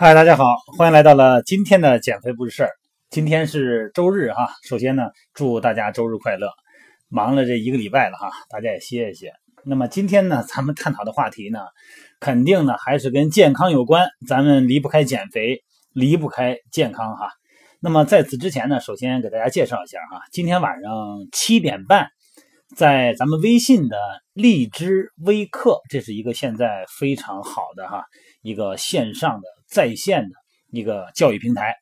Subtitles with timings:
[0.00, 0.44] 嗨，大家好，
[0.76, 2.70] 欢迎来到了今天的减肥不是事儿。
[3.10, 6.48] 今天是周日哈，首先呢，祝大家周日快乐。
[7.08, 9.32] 忙了这一个礼拜了哈，大家也歇一歇。
[9.68, 11.60] 那么今天呢，咱们探讨的话题呢，
[12.20, 14.08] 肯定呢还是跟健康有关。
[14.26, 17.28] 咱们离不开减肥，离不开健康哈。
[17.78, 20.90] 那么在此之前呢，首先给大家介绍一下哈，今天晚上
[21.32, 22.08] 七点半，
[22.74, 23.98] 在咱们微信的
[24.32, 28.04] 荔枝微课，这是一个现在非常好的哈
[28.40, 29.46] 一个线上的。
[29.68, 30.30] 在线的
[30.70, 31.74] 一个教育平台，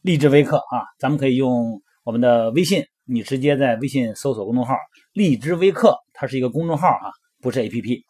[0.00, 4.76] 荔枝微课啊，咱们可以用我们的微信，你直接在微信搜索公众号
[5.12, 7.10] “荔枝微课”，它是一个公众号啊，
[7.42, 8.02] 不是 APP。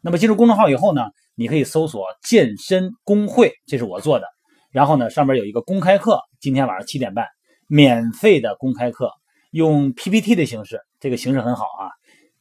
[0.00, 1.02] 那么进入公众号以后呢，
[1.34, 4.26] 你可以搜索“健身工会”，这是我做的。
[4.70, 7.26] 然后呢，上面有一个公开课，今天晚上七点半，
[7.66, 9.10] 免费的公开课，
[9.50, 11.90] 用 PPT 的形式，这个形式很好啊，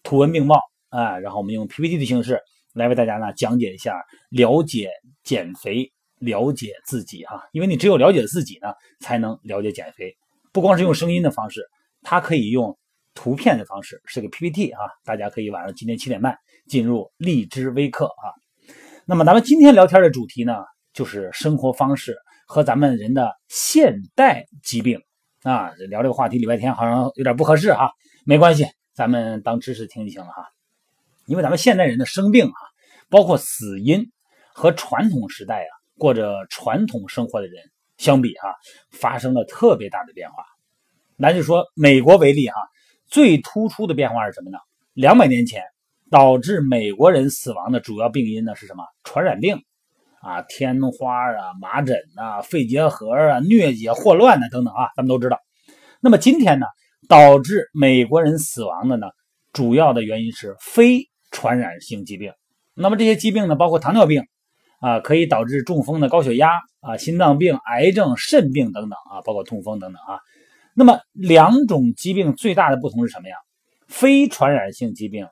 [0.04, 1.18] 图文并茂啊。
[1.20, 2.40] 然后我们用 PPT 的形式
[2.74, 4.90] 来为大家呢讲解一下，了解
[5.24, 5.92] 减肥。
[6.22, 10.18] 了解自己哈，因为你只有了解自己呢，才能了解减肥。
[10.52, 11.66] 不光是用声音的方式，
[12.02, 12.78] 它可以用
[13.14, 14.82] 图片的方式，是个 PPT 啊。
[15.04, 18.34] 大家可以晚上今天七点半进入荔枝微课啊。
[19.06, 20.54] 那么咱们今天聊天的主题呢，
[20.94, 22.16] 就是生活方式
[22.48, 25.02] 和咱们人的现代疾病
[25.44, 25.72] 啊。
[25.90, 27.92] 聊这个话题，礼拜天好像有点不合适哈，
[28.26, 30.46] 没关系，咱们当知识听就行了哈。
[31.26, 32.62] 因为咱们现代人的生病啊，
[33.10, 34.12] 包括死因
[34.54, 35.72] 和传统时代啊。
[35.98, 37.62] 过着传统生活的人
[37.98, 38.56] 相比哈，
[38.90, 40.46] 发生了特别大的变化。
[41.20, 42.56] 咱就说美国为例哈，
[43.10, 44.58] 最突出的变化是什么呢？
[44.94, 45.64] 两百年前
[46.12, 48.84] 导致美国人死亡的主要病因呢是什么？
[49.04, 49.62] 传染病
[50.22, 55.40] 啊，天花啊，麻疹啊，肺结核啊，疟疾、霍乱呐等等啊，咱们都知道。
[56.02, 56.66] 那么今天呢，
[57.08, 59.08] 导致美国人死亡的呢，
[59.54, 62.32] 主要的原因是非传染性疾病。
[62.74, 64.24] 那么这些疾病呢，包括糖尿病。
[64.82, 70.22] 啊，可以导致中风的高血压啊，心脏病、癌症、肾病等等啊，包括痛风等等啊。
[70.74, 73.36] 那么两种疾病最大的不同是什么呀？
[73.88, 75.28] 非传染性疾病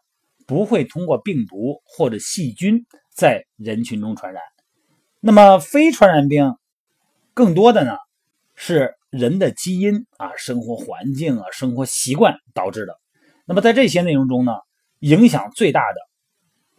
[0.46, 4.42] 不会通过病毒或者细菌在人群中传染，
[5.20, 6.56] 那么非传染病
[7.34, 7.98] 更多的呢
[8.56, 12.98] 是人的基因啊、生活环境啊、生活习惯导致的。
[13.46, 14.54] 那么在这些内容中呢，
[15.00, 16.00] 影响最大的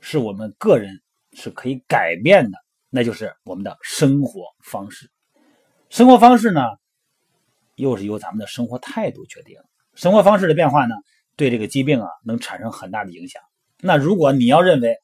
[0.01, 1.01] 是我们个人。
[1.35, 2.59] 是可以改变的，
[2.89, 5.09] 那就是我们的生活方式。
[5.91, 6.63] 生活方式呢，
[7.78, 9.56] 又是由咱们的生活态度决定。
[9.94, 10.94] 生活方式的变化呢，
[11.37, 13.41] 对这个疾病啊，能产生很大的影响。
[13.81, 14.97] 那如果你要认为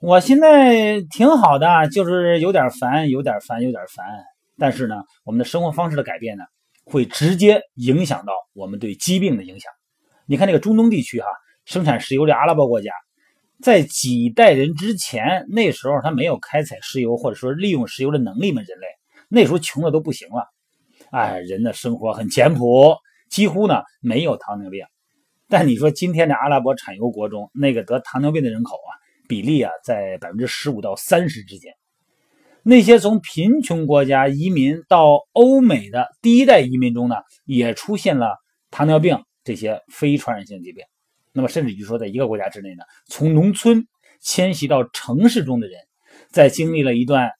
[0.00, 4.06] 我现在挺好的，就是有点烦，有点烦，有点烦，
[4.58, 6.44] 但是呢，我们的生活方式的改变呢，
[6.84, 9.70] 会直接影响到我们对疾病的影响。
[10.26, 11.26] 你看这个中东地区哈，
[11.64, 12.90] 生产石油的阿拉伯国家。
[13.62, 18.60] 在几代人之前，那时候他没有开采石油或者说利用石油的能力嘛？
[18.62, 18.86] 人类
[19.28, 20.44] 那时候穷的都不行了，
[21.14, 22.96] 哎，人的生活很简朴，
[23.30, 24.84] 几乎呢没有糖尿病。
[25.48, 28.90] 但你说今天的阿拉伯产油国中，那个得糖尿病的人口啊，
[29.28, 31.72] 比例啊在百分之十五到三十之间。
[32.64, 37.14] 那些从贫穷国家移民到欧美的第一代移民中呢，
[37.44, 38.36] 也出现了
[38.72, 40.82] 糖尿病这些非传染性疾病。
[41.32, 43.86] 那么，甚至于说，在一个国家之内呢，从农村
[44.20, 45.78] 迁徙到城市中的人，
[46.30, 47.30] 在经历了一段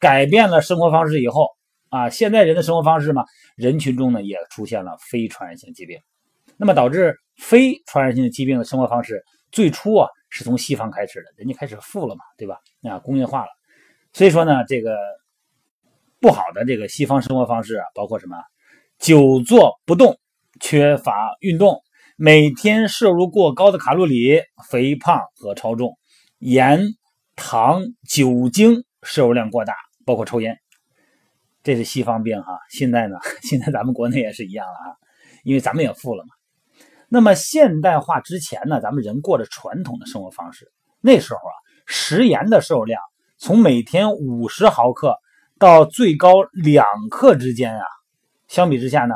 [0.00, 1.46] 改变了生活方式以后
[1.90, 3.24] 啊，现在人的生活方式嘛，
[3.56, 5.98] 人群中呢也出现了非传染性疾病。
[6.56, 12.58] 那么，导致非传染性疾病的生活方式，最初啊是从西方开始的，人家开始富了嘛，对吧？
[12.82, 13.48] 啊，工业化了，
[14.12, 14.96] 所以说呢，这个
[16.20, 18.36] 不好的这个西方生活方式啊，包括什么？
[18.98, 20.18] 久坐不动，
[20.60, 21.80] 缺乏运动。
[22.16, 25.96] 每天摄入过高的卡路里、肥胖和超重、
[26.38, 26.82] 盐、
[27.34, 29.74] 糖、酒精摄入量过大，
[30.04, 30.58] 包括抽烟，
[31.62, 32.58] 这是西方病哈。
[32.70, 34.96] 现在呢，现在咱们国内也是一样了啊，
[35.44, 36.30] 因为咱们也富了嘛。
[37.08, 40.70] 那么现代化之前呢，咱们人过着传统的生活方式，
[41.00, 41.54] 那时候啊，
[41.86, 43.00] 食盐的摄入量
[43.38, 45.16] 从每天五十毫克
[45.58, 47.84] 到最高两克之间啊。
[48.48, 49.14] 相比之下呢，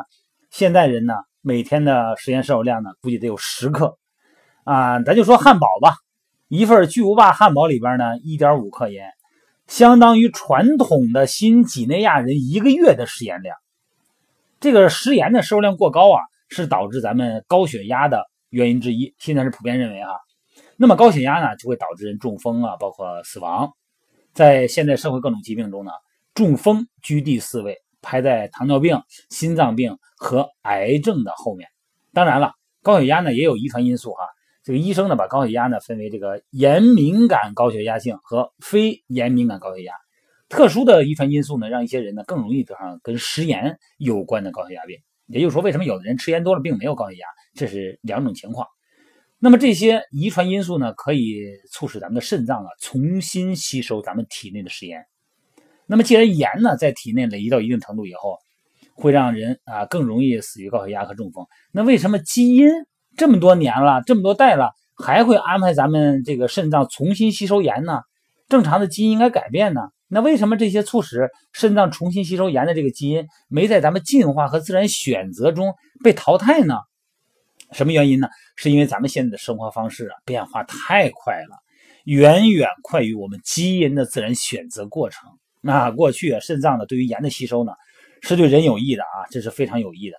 [0.50, 1.14] 现代人呢。
[1.46, 3.98] 每天的食盐摄入量呢，估计得有十克，
[4.64, 5.94] 啊，咱就说汉堡吧，
[6.48, 9.10] 一份巨无霸汉堡里边呢，一点五克盐，
[9.66, 13.56] 相当于传统的新几内亚人一个月的食盐量。
[14.60, 19.14] 这个食盐的摄入量过高啊，是导致咱们高血压的原因之一。
[19.18, 20.18] 现在是普遍认为哈，
[20.76, 23.70] 那么高血压呢，就会导致人中风啊，包括死亡。
[24.32, 25.92] 在现在社会各种疾病中呢，
[26.34, 31.68] 中风居第四位，排在糖尿病、心脏病和癌症的后面。
[32.12, 32.52] 当然了，
[32.82, 34.24] 高血压呢也有遗传因素哈。
[34.64, 39.92] 这个医生呢把高血压呢分为这个炎敏感高血压性和非炎敏感高血压。
[40.48, 44.98] 特殊的遗传因素呢，让一些人呢更容易得上跟食盐有关的高血压病。
[45.26, 47.26] 也就是说，为什么有的人吃盐多了并没有高血压？
[47.54, 48.66] 这是两种情况。
[49.38, 55.04] 那么这些遗传因素呢，可以促使咱们的肾脏啊重新吸收咱们体内的食盐。
[55.86, 58.38] 那么既然盐呢在体内累积到一定程度以后，
[58.94, 61.46] 会让人啊更容易死于高血压和中风。
[61.72, 62.68] 那为什么基因
[63.16, 68.00] 这么多年了，这么多代了，还会安排咱们这个肾脏重新吸收盐呢？
[68.48, 69.80] 正常的基因应该改变呢？
[70.06, 76.76] 那为什么这些促使肾脏重新吸收盐的这个基因没在咱们进化和自然选择中被淘汰呢？
[77.72, 78.28] 什么原因呢？
[78.54, 81.56] 是因为咱们现在的生活方式啊变化太快了，
[82.04, 85.28] 远远快于我们基因的自然选择过程。
[85.60, 87.72] 那过去啊，肾脏呢对于盐的吸收呢
[88.20, 90.16] 是对人有益的啊，这是非常有益的。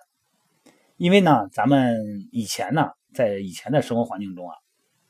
[0.96, 4.54] 因为呢，咱们以前呢在以前的生活环境中啊，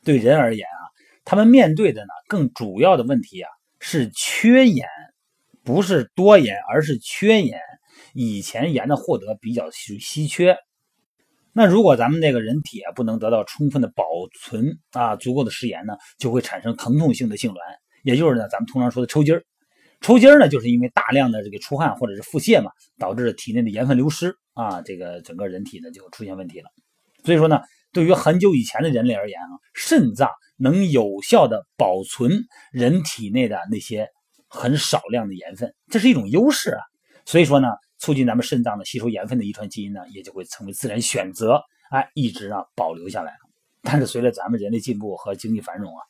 [0.03, 0.81] 对人而言啊，
[1.25, 3.49] 他们面对的呢更主要的问题啊。
[3.79, 4.87] 是缺盐，
[5.63, 7.59] 不是多盐，而是缺盐。
[8.15, 10.57] 以前盐的获得比较稀稀缺，
[11.53, 14.03] 那如果咱们这个人体啊不能得到充分的保
[14.41, 17.59] 存啊足够的食盐呢，就会产生疼痛性的痉挛，
[18.01, 19.43] 也就是呢咱们通常说的抽筋儿。
[20.01, 26.69] 抽筋儿呢，就是因为大量的这个出汗或者是腹泻嘛，导致体内的盐分流失啊，这个整个人体呢就出现问题了。
[27.23, 27.61] 所以说呢，
[27.91, 30.29] 对于很久以前的人类而言啊，肾脏。
[30.59, 32.31] 能有效的保存
[32.71, 34.07] 人体内的那些
[34.47, 36.81] 很少量的盐分，这是一种优势啊。
[37.27, 37.67] 所以说呢，
[37.99, 41.61] 促进咱们肾脏的吸收盐分的遗传基因呢，也就会成为自然选择，
[41.91, 43.37] 哎，一直啊保留下来了。
[43.83, 46.01] 但是随着咱们人类进步和经济繁荣啊，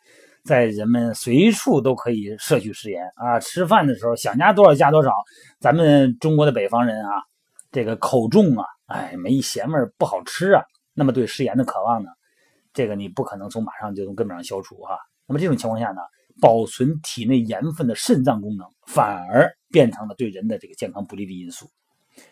[0.48, 5.12] 在人们随处都可以摄取食盐啊，吃饭的时候想加多少加多少。
[5.60, 7.22] 咱们中国的北方人啊，
[7.70, 10.64] 这个口重啊，哎，没咸味不好吃啊。
[10.94, 12.10] 那么对食盐的渴望呢？
[12.74, 14.98] 这个你不可能从马上就从根本上消除哈。
[15.28, 16.02] 那么这种情况下呢，
[16.40, 21.70] 保存体内盐分的肾脏功能反而变成了对人的这个健康不利的因素，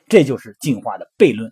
[0.07, 1.51] 这就是进化的悖论。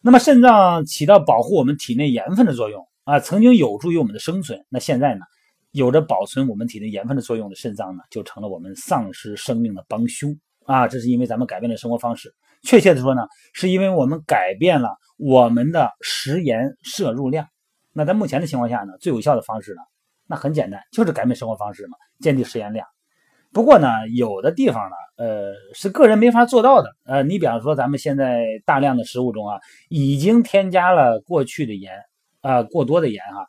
[0.00, 4.64] 那么肾脏起到保护我们体内盐分的作用啊，曾经有助于我们的生存。
[4.68, 5.24] 那现在呢，
[5.72, 10.36] 有着保存我们体内盐分的作用的肾脏呢，就成了我们丧失生命的帮凶
[10.66, 10.88] 啊。
[10.88, 13.22] 这是因为咱们改变了生活方式，确切的说呢，
[13.52, 17.46] 是因为我们改变了我们的食盐摄入量。
[17.92, 19.80] 那在目前的情况下呢，最有效的方式呢，
[20.26, 22.86] 那很简单，就是改变生活方式嘛，降低食盐量。
[23.52, 26.90] 不过呢，有的地方呢，呃，是个人没法做到的。
[27.04, 29.58] 呃，你比方说，咱们现在大量的食物中啊，
[29.88, 31.92] 已经添加了过去的盐
[32.42, 33.46] 啊，过多的盐哈。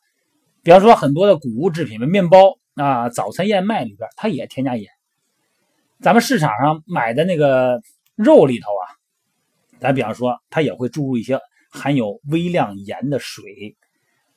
[0.63, 4.87] 比方说，很多的谷物制品面包啊，早餐燕麦里边它也添加盐。
[5.99, 7.81] 咱们市场上买的那个
[8.15, 8.83] 肉里头啊，
[9.79, 11.39] 咱比方说，它也会注入一些
[11.71, 13.75] 含有微量盐的水。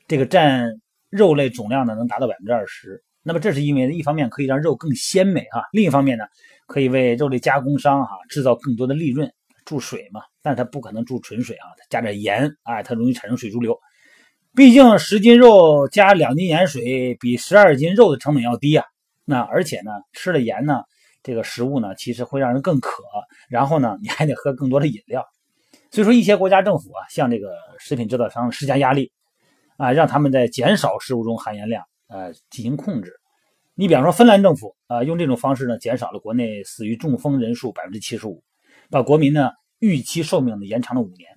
[0.09, 0.81] 这个占
[1.11, 3.03] 肉类总量呢，能达到百分之二十。
[3.23, 6.25] 那么这是因为一方面可以让肉更鲜美哈，另一方面呢，
[6.67, 9.31] 可以为肉类加工商哈制造更多的利润。
[9.67, 13.79] 注水嘛，但它不可能注纯水啊，加点盐，哎，它容易产生水潴留。
[14.57, 18.85] 毕竟十斤肉加两斤盐水，比十二斤肉的成本要低啊。
[19.25, 20.83] 那而且呢，吃了盐呢，
[21.23, 23.03] 这个食物呢，其实会让人更渴，
[23.49, 25.25] 然后呢， 你还得喝更多的饮料。
[25.91, 29.11] 所以说，一些国家政府啊，向这个食品制造商施加压力。
[29.77, 33.13] 啊，让他们在减少食物中含盐量，呃，进行控制。
[33.75, 38.45] 你比方说，芬兰政府啊，用这种方式呢，减少了国内死于中风人数百分之七十五，
[38.89, 41.29] 把国民呢预期寿命呢延长了五年。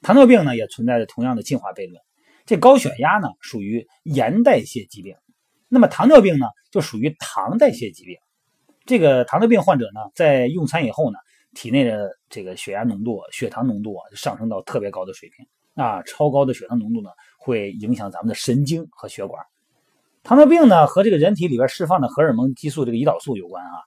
[0.00, 2.00] 糖尿病呢也存在着同样的进化悖论。
[2.52, 5.16] 这高血压呢属于盐代谢疾病，
[5.70, 8.14] 那么糖尿病呢就属于糖代谢疾病。
[8.84, 11.16] 这个糖尿病患者呢，在用餐以后呢，
[11.54, 15.46] 体内的这个血压浓度、血糖浓度啊，就上升到特别高的水平。
[15.82, 19.42] 啊，超高的血糖浓度呢，会影响咱们的神经和血管。
[20.22, 23.80] 糖尿病呢，和这个人体里边释放的荷尔蒙激素这个胰岛素有关啊。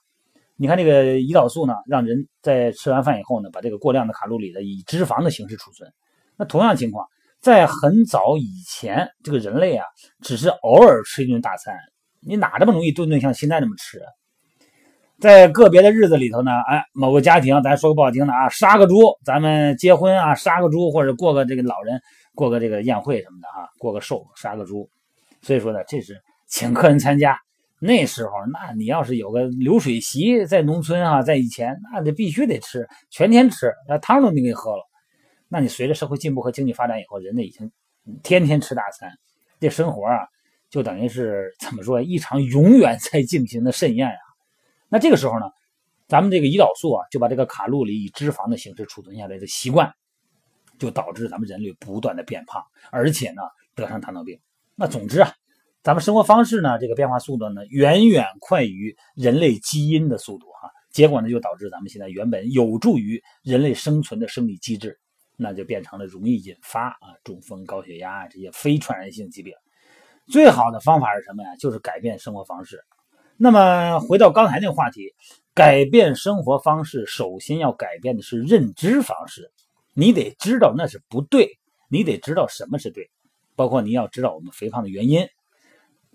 [0.56, 5.88] 你看这个胰岛素呢，让人在吃完饭以后呢，把这个过量的卡路里的以脂肪的形式储存。
[6.36, 7.06] 那同样情况，
[7.46, 9.86] 在很早以前，这个人类啊，
[10.20, 11.76] 只是偶尔吃一顿大餐，
[12.20, 14.02] 你哪这么容易顿顿像现在那么吃？
[15.20, 22.00] 在个别的日子里头呢，哎，某个家庭，咱说个不好听的啊，杀个猪，咱们结婚啊，杀个猪，或者过个这个老人
[22.34, 24.90] 过个这个宴会什么的哈，过个寿，杀个猪。
[25.40, 27.38] 所以说呢，这是请客人参加。
[27.78, 34.82] 那时候，那你要是有个流水席，在农村啊，在以前，那就必须得吃，全天吃，那汤都得给喝了。
[35.56, 37.72] 那你随着社会进步和经济发展以后，人类已经
[38.22, 39.10] 天天吃大餐，
[39.58, 40.28] 这生活啊，
[40.68, 44.20] 就等于是怎么说，一场永远在进行的盛宴啊。
[44.90, 45.46] 那这个时候呢，
[46.08, 49.90] 咱们这个胰岛素啊，就把这个卡路里以脂肪的形式储存下来的习惯，
[50.78, 53.40] 就导致咱们人类不断的变胖，而且呢
[53.74, 54.38] 得上糖尿病。
[54.74, 55.32] 那总之啊，
[55.82, 60.70] 咱们生活方式呢这个变化速度呢远远快于人类基因的速度哈。
[60.90, 64.98] 结果呢，就导致咱们现在原本有助于人类生存的生理机制，
[65.36, 69.54] 那就变成了容易引发啊中风、高血压这些非传染性疾病。
[70.26, 71.54] 最好的方法是什么呀？
[71.56, 72.82] 就是改变生活方式。
[73.36, 75.14] 那么回到刚才那个话题，
[75.54, 79.52] 改变生活方式，首先要改变的是认知方式。
[79.94, 83.10] 你得知道那是不对，你得知道什么是对，
[83.54, 85.28] 包括你要知道我们肥胖的原因，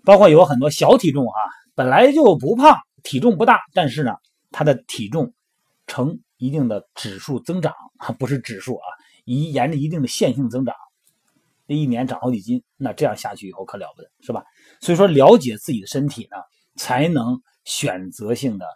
[0.04, 1.38] 包括有很多小体重啊，
[1.74, 4.14] 本来就不胖，体重不大，但是呢。
[4.54, 5.32] 他的体重
[5.86, 7.72] 呈一定的指数增长，
[8.18, 8.84] 不是指数啊，
[9.24, 10.74] 一沿着一定的线性增长，
[11.68, 14.42] 这一年长好几斤，那这样下去以后可了不得，是吧？
[14.80, 16.36] 所以说，了解自己的身体呢，
[16.76, 18.66] 才能选择性的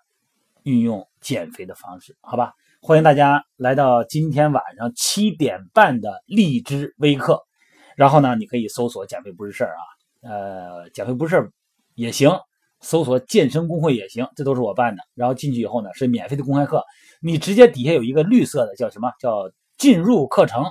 [0.63, 2.53] 运用减肥的方式，好吧？
[2.81, 7.43] 欢迎大家来到今天晚上七点半的荔枝微课，
[7.97, 9.83] 然后呢，你可以搜索“减肥不是事儿”啊，
[10.23, 11.53] 呃，减肥不是事儿
[11.95, 12.31] 也行。
[12.83, 15.03] 搜索健身工会也行，这都是我办的。
[15.15, 16.85] 然后进去以后呢，是免费的公开课，
[17.23, 20.65] 你直接底下有一个绿色的叫什么叫进入课程，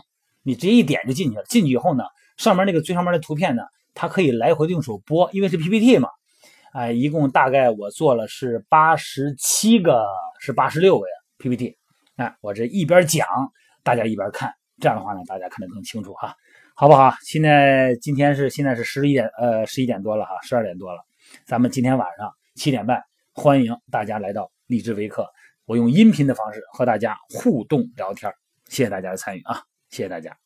[0.44, 1.44] 你直接一点就进去了。
[1.46, 2.04] 进去以后呢，
[2.38, 6.10] 上面那个最上面的图片呢，它可以来回的用手拨，因为是 PPT 嘛。
[6.74, 10.06] 哎，一共大概我做了是八十七个，
[10.42, 11.78] 是八十六个呀 PPT。
[12.18, 13.26] 哎，我这一边讲，
[13.82, 16.36] 大家一边看，这样的话呢，大家看得更清楚哈，
[16.76, 17.14] 好不好？
[17.24, 21.00] 现在今天是现在是十一点呃十一点多了哈，十二点多了。
[21.46, 23.02] 咱们今天晚上七点半，
[23.34, 25.26] 欢迎大家来到荔枝微课。
[25.66, 28.32] 我用音频的方式和大家互动聊天，
[28.68, 29.66] 谢谢大家的参与啊！
[29.90, 30.38] 谢谢大家。